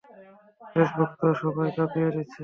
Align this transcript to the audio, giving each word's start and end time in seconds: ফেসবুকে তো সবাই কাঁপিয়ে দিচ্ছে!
ফেসবুকে 0.71 1.15
তো 1.19 1.27
সবাই 1.41 1.69
কাঁপিয়ে 1.75 2.09
দিচ্ছে! 2.15 2.39